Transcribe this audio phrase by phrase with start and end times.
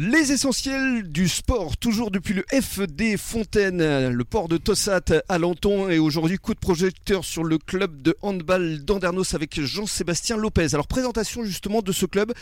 [0.00, 5.88] Les essentiels du sport, toujours depuis le FD Fontaine, le port de Tossat à Lanton
[5.88, 10.68] et aujourd'hui coup de projecteur sur le club de handball d'Andernos avec Jean-Sébastien Lopez.
[10.74, 12.32] Alors présentation justement de ce club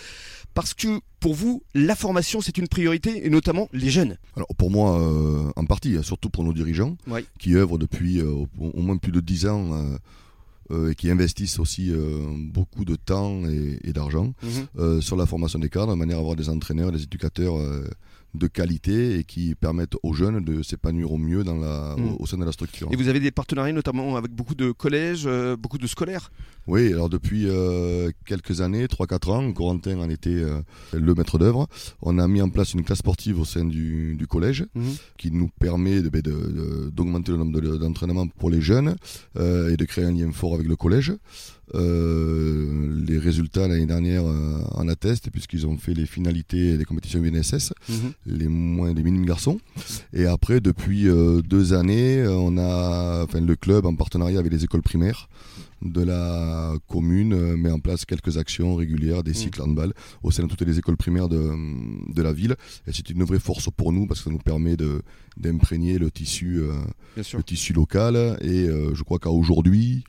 [0.52, 4.18] parce que pour vous la formation c'est une priorité et notamment les jeunes.
[4.36, 6.98] Alors pour moi euh, en partie, surtout pour nos dirigeants
[7.38, 9.96] qui œuvrent depuis euh, au moins plus de 10 ans euh,
[10.70, 14.50] et qui investissent aussi euh, beaucoup de temps et, d'argent mhm.
[14.78, 17.54] euh, sur la formation des cadres, de manière à avoir des entraîneurs, des éducateurs
[18.36, 22.16] de qualité et qui permettent aux jeunes de s'épanouir au mieux dans la, mm.
[22.18, 22.88] au, sein de la structure.
[22.92, 26.30] Et vous avez des partenariats notamment avec beaucoup de collèges, euh, beaucoup de scolaires
[26.66, 30.60] Oui, alors depuis euh, quelques années, 3-4 ans, Corentin en était euh,
[30.92, 31.68] le maître d'œuvre.
[32.02, 34.98] On a mis en place une classe sportive au sein du, du collège mm-hmm.
[35.18, 38.96] qui nous permet ben, d'augmenter de, le nombre d'entraînements pour les jeunes
[39.36, 41.12] et de créer un lien fort avec le collège.
[41.74, 47.22] Euh, les résultats l'année dernière euh, en attestent puisqu'ils ont fait les finalités des compétitions
[47.22, 47.72] UNSS.
[48.26, 49.58] Les moins des minimes garçons.
[50.12, 54.64] Et après, depuis euh, deux années, on a, enfin, le club en partenariat avec les
[54.64, 55.28] écoles primaires
[55.82, 59.36] de la commune met en place quelques actions régulières, des mhm.
[59.36, 59.92] cycles handball
[60.22, 61.52] au sein de toutes les écoles primaires de,
[62.12, 62.56] de la ville.
[62.86, 65.02] Et c'est une vraie force pour nous parce que ça nous permet de,
[65.36, 66.62] d'imprégner le tissu,
[67.16, 68.38] le tissu local.
[68.40, 70.04] Et je crois qu'à aujourd'hui,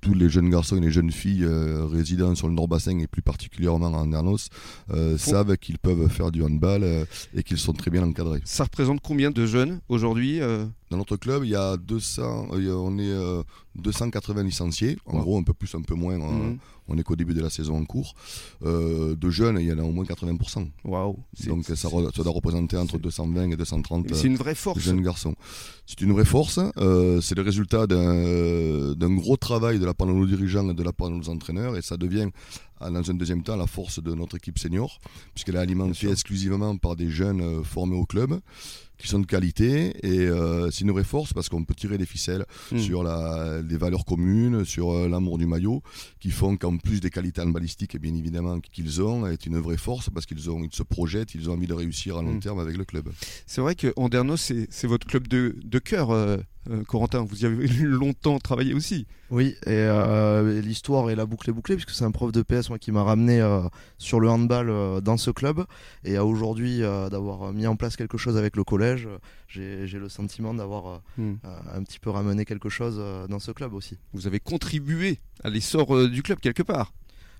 [0.00, 3.22] tous les jeunes garçons et les jeunes filles euh, résidant sur le Nord-Bassin et plus
[3.22, 4.48] particulièrement en Ernos
[4.90, 7.04] euh, savent qu'ils peuvent faire du handball euh,
[7.34, 8.40] et qu'ils sont très bien encadrés.
[8.44, 10.40] Ça représente combien de jeunes aujourd'hui
[10.90, 13.44] Dans notre club, il y a 200, on est
[13.76, 16.18] 280 licenciés, en gros un peu plus, un peu moins.
[16.18, 16.58] Mhm.
[16.90, 18.14] On est qu'au début de la saison en cours.
[18.62, 20.70] de jeunes, il y en a au moins 80%.
[20.84, 24.80] Waouh Donc ça, ça, doit représenter entre 220 et 230 c'est une vraie force.
[24.80, 25.34] jeunes garçons.
[25.86, 26.58] C'est une vraie force.
[27.20, 30.92] c'est le résultat d'un gros travail de la part de nos dirigeants et de la
[30.92, 31.76] part de nos entraîneurs.
[31.76, 32.28] Et ça devient,
[32.80, 35.00] dans un deuxième temps, la force de notre équipe senior,
[35.34, 38.40] puisqu'elle est alimentée exclusivement par des jeunes euh, formés au club
[38.98, 42.06] qui sont de qualité et euh, c'est une vraie force parce qu'on peut tirer des
[42.06, 42.78] ficelles hmm.
[42.78, 45.82] sur la, les valeurs communes, sur euh, l'amour du maillot,
[46.20, 50.10] qui font qu'en plus des qualités balistiques, bien évidemment qu'ils ont, est une vraie force
[50.10, 52.40] parce qu'ils ont, ils se projettent, ils ont envie de réussir à long hmm.
[52.40, 53.08] terme avec le club.
[53.46, 56.10] C'est vrai que Andernos, c'est votre club de, de cœur.
[56.10, 56.38] Euh,
[56.86, 59.06] Corentin, vous y avez longtemps travaillé aussi.
[59.30, 62.68] Oui, euh, et l'histoire est la boucle est bouclée, puisque c'est un prof de PS
[62.68, 63.60] moi, qui m'a ramené euh,
[63.98, 65.64] sur le handball dans ce club.
[66.04, 69.08] Et aujourd'hui, d'avoir mis en place quelque chose avec le collège,
[69.48, 71.34] j'ai le sentiment d'avoir hmm.
[71.74, 73.98] un petit peu ramené quelque chose dans ce club aussi.
[74.12, 76.92] Vous avez contribué à l'essor du club quelque part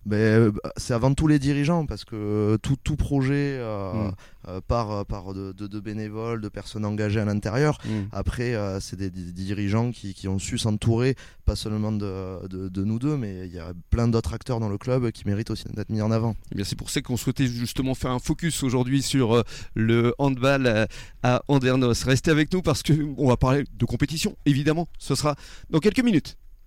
[0.07, 4.13] ben, euh, c'est avant tout les dirigeants parce que tout, tout projet euh, mm.
[4.49, 7.79] euh, part par de, de, bénévoles, de personnes engagées à l'intérieur.
[7.85, 7.91] Mm.
[8.13, 11.15] Après, c'est des, dirigeants qui, qui ont su s'entourer,
[11.45, 14.79] pas seulement de, de, nous deux, mais il y a plein d'autres acteurs dans le
[14.79, 16.35] club qui méritent aussi d'être mis en avant.
[16.57, 19.43] Eh c'est pour ça qu'on souhaitait justement faire un focus aujourd'hui sur
[19.75, 20.89] le handball
[21.23, 22.05] à Andernos.
[22.05, 24.89] Restez avec nous parce qu'on va parler de compétition, évidemment.
[24.99, 25.35] Ce sera
[25.71, 26.37] dans quelques minutes.